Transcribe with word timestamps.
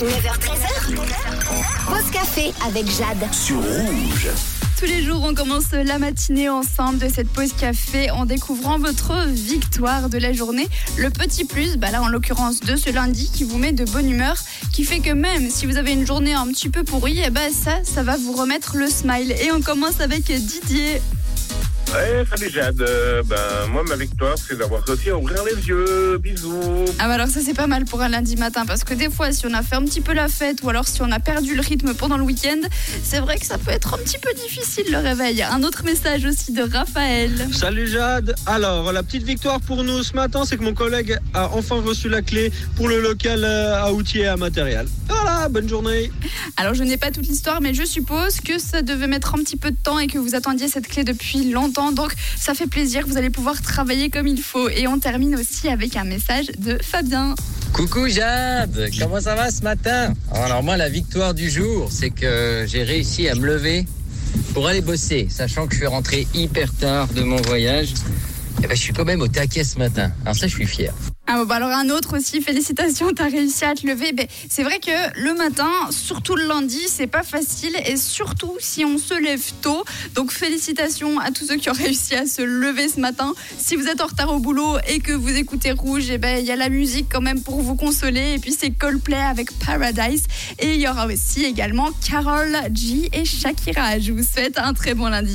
9h13h. 0.00 0.94
Pause 1.86 2.10
café 2.10 2.54
avec 2.66 2.86
Jade. 2.86 3.32
sur 3.34 3.58
Rouge. 3.58 4.28
Tous 4.78 4.86
les 4.86 5.02
jours, 5.02 5.22
on 5.28 5.34
commence 5.34 5.72
la 5.72 5.98
matinée 5.98 6.48
ensemble 6.48 6.98
de 6.98 7.08
cette 7.10 7.28
pause 7.28 7.52
café 7.52 8.10
en 8.10 8.24
découvrant 8.24 8.78
votre 8.78 9.26
victoire 9.26 10.08
de 10.08 10.16
la 10.16 10.32
journée. 10.32 10.66
Le 10.96 11.10
petit 11.10 11.44
plus, 11.44 11.76
bah 11.76 11.90
là 11.90 12.02
en 12.02 12.08
l'occurrence 12.08 12.60
de 12.60 12.76
ce 12.76 12.88
lundi, 12.88 13.30
qui 13.30 13.44
vous 13.44 13.58
met 13.58 13.72
de 13.72 13.84
bonne 13.84 14.08
humeur, 14.08 14.36
qui 14.72 14.84
fait 14.84 15.00
que 15.00 15.10
même 15.10 15.50
si 15.50 15.66
vous 15.66 15.76
avez 15.76 15.92
une 15.92 16.06
journée 16.06 16.32
un 16.32 16.46
petit 16.46 16.70
peu 16.70 16.82
pourrie, 16.82 17.20
eh 17.22 17.28
ben 17.28 17.52
ça, 17.52 17.84
ça 17.84 18.02
va 18.02 18.16
vous 18.16 18.32
remettre 18.32 18.78
le 18.78 18.88
smile. 18.88 19.32
Et 19.32 19.52
on 19.52 19.60
commence 19.60 20.00
avec 20.00 20.32
Didier. 20.32 21.02
Ouais, 21.92 22.24
salut 22.30 22.50
Jade. 22.50 22.80
Euh, 22.82 23.22
ben, 23.24 23.36
moi, 23.72 23.82
ma 23.88 23.96
victoire, 23.96 24.36
c'est 24.38 24.56
d'avoir 24.56 24.84
réussi 24.84 25.10
à 25.10 25.16
ouvrir 25.16 25.42
les 25.44 25.66
yeux. 25.66 26.18
Bisous. 26.18 26.84
Ah 26.98 27.08
bah 27.08 27.14
alors 27.14 27.28
ça 27.28 27.40
c'est 27.44 27.54
pas 27.54 27.66
mal 27.66 27.84
pour 27.84 28.00
un 28.00 28.08
lundi 28.08 28.36
matin 28.36 28.64
parce 28.66 28.84
que 28.84 28.94
des 28.94 29.08
fois 29.08 29.32
si 29.32 29.46
on 29.46 29.54
a 29.54 29.62
fait 29.62 29.76
un 29.76 29.84
petit 29.84 30.00
peu 30.00 30.12
la 30.12 30.28
fête 30.28 30.62
ou 30.62 30.68
alors 30.68 30.86
si 30.86 31.02
on 31.02 31.10
a 31.10 31.18
perdu 31.18 31.54
le 31.54 31.62
rythme 31.62 31.94
pendant 31.94 32.16
le 32.16 32.22
week-end, 32.24 32.60
c'est 33.02 33.20
vrai 33.20 33.38
que 33.38 33.46
ça 33.46 33.58
peut 33.58 33.70
être 33.70 33.94
un 33.94 33.98
petit 33.98 34.18
peu 34.18 34.32
difficile 34.34 34.84
le 34.90 34.98
réveil. 34.98 35.42
Un 35.42 35.62
autre 35.62 35.82
message 35.84 36.24
aussi 36.24 36.52
de 36.52 36.62
Raphaël. 36.62 37.48
Salut 37.52 37.88
Jade. 37.88 38.34
Alors, 38.46 38.92
la 38.92 39.02
petite 39.02 39.22
victoire 39.22 39.60
pour 39.60 39.82
nous 39.82 40.02
ce 40.02 40.14
matin, 40.14 40.44
c'est 40.44 40.56
que 40.56 40.62
mon 40.62 40.74
collègue 40.74 41.18
a 41.34 41.48
enfin 41.52 41.80
reçu 41.80 42.08
la 42.08 42.22
clé 42.22 42.52
pour 42.76 42.88
le 42.88 43.00
local 43.00 43.42
euh, 43.44 43.82
à 43.82 43.92
outils 43.92 44.20
et 44.20 44.26
à 44.26 44.36
matériel. 44.36 44.86
Voilà, 45.08 45.48
bonne 45.48 45.68
journée. 45.68 46.10
Alors 46.56 46.74
je 46.74 46.82
n'ai 46.82 46.96
pas 46.96 47.10
toute 47.10 47.26
l'histoire 47.26 47.60
mais 47.60 47.74
je 47.74 47.84
suppose 47.84 48.40
que 48.40 48.58
ça 48.58 48.82
devait 48.82 49.06
mettre 49.06 49.34
un 49.34 49.38
petit 49.38 49.56
peu 49.56 49.70
de 49.70 49.76
temps 49.82 49.98
et 49.98 50.06
que 50.06 50.18
vous 50.18 50.34
attendiez 50.34 50.68
cette 50.68 50.86
clé 50.86 51.04
depuis 51.04 51.50
longtemps. 51.50 51.79
Donc 51.92 52.12
ça 52.38 52.54
fait 52.54 52.66
plaisir, 52.66 53.04
vous 53.06 53.16
allez 53.16 53.30
pouvoir 53.30 53.60
travailler 53.62 54.10
comme 54.10 54.26
il 54.26 54.40
faut. 54.42 54.68
Et 54.68 54.86
on 54.86 54.98
termine 54.98 55.34
aussi 55.36 55.68
avec 55.68 55.96
un 55.96 56.04
message 56.04 56.46
de 56.58 56.78
Fabien. 56.82 57.34
Coucou 57.72 58.08
Jade, 58.08 58.90
comment 58.98 59.20
ça 59.20 59.34
va 59.34 59.50
ce 59.50 59.62
matin? 59.62 60.12
Alors 60.32 60.62
moi 60.62 60.76
la 60.76 60.88
victoire 60.88 61.32
du 61.32 61.48
jour, 61.48 61.88
c'est 61.90 62.10
que 62.10 62.64
j'ai 62.68 62.82
réussi 62.82 63.28
à 63.28 63.34
me 63.34 63.46
lever 63.46 63.86
pour 64.52 64.66
aller 64.68 64.82
bosser, 64.82 65.28
sachant 65.30 65.66
que 65.66 65.72
je 65.72 65.78
suis 65.78 65.86
rentré 65.86 66.26
hyper 66.34 66.72
tard 66.74 67.08
de 67.08 67.22
mon 67.22 67.40
voyage. 67.42 67.94
Et 68.62 68.66
ben, 68.66 68.76
je 68.76 68.82
suis 68.82 68.92
quand 68.92 69.04
même 69.04 69.20
au 69.20 69.28
taquet 69.28 69.64
ce 69.64 69.78
matin. 69.78 70.10
Alors 70.22 70.36
ça, 70.36 70.46
je 70.46 70.54
suis 70.54 70.66
fier. 70.66 70.92
Ah 71.32 71.44
bah 71.44 71.54
alors 71.54 71.70
un 71.70 71.90
autre 71.90 72.16
aussi, 72.16 72.42
félicitations, 72.42 73.12
t'as 73.14 73.28
réussi 73.28 73.64
à 73.64 73.74
te 73.74 73.86
lever. 73.86 74.12
Ben, 74.12 74.26
c'est 74.48 74.64
vrai 74.64 74.80
que 74.80 75.20
le 75.20 75.32
matin, 75.34 75.70
surtout 75.90 76.34
le 76.34 76.44
lundi, 76.44 76.80
c'est 76.88 77.06
pas 77.06 77.22
facile 77.22 77.72
et 77.86 77.96
surtout 77.96 78.56
si 78.58 78.84
on 78.84 78.98
se 78.98 79.14
lève 79.14 79.40
tôt. 79.62 79.84
Donc 80.16 80.32
félicitations 80.32 81.20
à 81.20 81.30
tous 81.30 81.46
ceux 81.46 81.56
qui 81.56 81.70
ont 81.70 81.74
réussi 81.74 82.16
à 82.16 82.26
se 82.26 82.42
lever 82.42 82.88
ce 82.88 82.98
matin. 82.98 83.32
Si 83.58 83.76
vous 83.76 83.86
êtes 83.86 84.00
en 84.00 84.06
retard 84.06 84.32
au 84.32 84.40
boulot 84.40 84.78
et 84.88 84.98
que 84.98 85.12
vous 85.12 85.36
écoutez 85.36 85.70
Rouge, 85.70 86.10
et 86.10 86.18
ben 86.18 86.40
il 86.40 86.46
y 86.46 86.50
a 86.50 86.56
la 86.56 86.68
musique 86.68 87.06
quand 87.08 87.20
même 87.20 87.40
pour 87.40 87.60
vous 87.60 87.76
consoler. 87.76 88.34
Et 88.34 88.38
puis 88.40 88.56
c'est 88.58 88.70
Coldplay 88.70 89.22
avec 89.22 89.56
Paradise. 89.64 90.24
Et 90.58 90.74
il 90.74 90.80
y 90.80 90.88
aura 90.88 91.06
aussi 91.06 91.44
également 91.44 91.90
Carol 92.04 92.56
G 92.74 93.08
et 93.12 93.24
Shakira. 93.24 94.00
Je 94.00 94.10
vous 94.10 94.24
souhaite 94.24 94.58
un 94.58 94.74
très 94.74 94.94
bon 94.94 95.06
lundi. 95.06 95.28